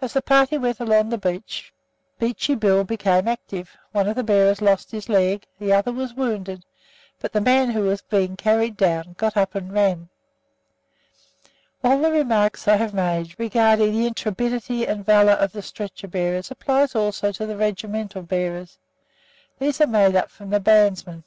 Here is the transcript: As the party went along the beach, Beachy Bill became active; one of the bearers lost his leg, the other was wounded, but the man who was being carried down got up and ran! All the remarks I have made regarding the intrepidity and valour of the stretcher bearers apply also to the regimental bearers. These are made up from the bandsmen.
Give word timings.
As 0.00 0.12
the 0.12 0.22
party 0.22 0.58
went 0.58 0.80
along 0.80 1.10
the 1.10 1.16
beach, 1.18 1.72
Beachy 2.18 2.56
Bill 2.56 2.82
became 2.82 3.28
active; 3.28 3.76
one 3.92 4.08
of 4.08 4.16
the 4.16 4.24
bearers 4.24 4.60
lost 4.60 4.90
his 4.90 5.08
leg, 5.08 5.46
the 5.60 5.72
other 5.72 5.92
was 5.92 6.14
wounded, 6.14 6.64
but 7.20 7.30
the 7.32 7.40
man 7.40 7.70
who 7.70 7.82
was 7.82 8.02
being 8.02 8.34
carried 8.34 8.76
down 8.76 9.14
got 9.16 9.36
up 9.36 9.54
and 9.54 9.72
ran! 9.72 10.08
All 11.84 12.00
the 12.00 12.10
remarks 12.10 12.66
I 12.66 12.74
have 12.74 12.92
made 12.92 13.38
regarding 13.38 13.92
the 13.92 14.08
intrepidity 14.08 14.84
and 14.84 15.06
valour 15.06 15.34
of 15.34 15.52
the 15.52 15.62
stretcher 15.62 16.08
bearers 16.08 16.50
apply 16.50 16.88
also 16.92 17.30
to 17.30 17.46
the 17.46 17.56
regimental 17.56 18.22
bearers. 18.22 18.78
These 19.60 19.80
are 19.80 19.86
made 19.86 20.16
up 20.16 20.28
from 20.28 20.50
the 20.50 20.58
bandsmen. 20.58 21.22